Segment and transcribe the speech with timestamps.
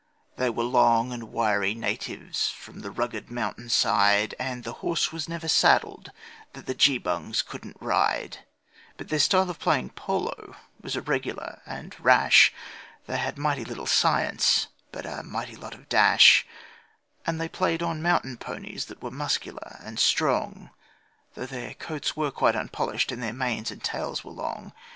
[0.35, 5.29] They were long and wiry natives from the rugged mountain side, And the horse was
[5.29, 6.11] never saddled
[6.53, 8.39] that the Geebungs couldn't ride;
[8.97, 12.51] But their style of playing polo was irregular and rash
[13.05, 16.47] They had mighty little science, but a mighty lot of dash:
[17.27, 20.71] And they played on mountain ponies that were muscular and strong,
[21.35, 24.73] Though their coats were quite unpolished, and their manes and tails were long.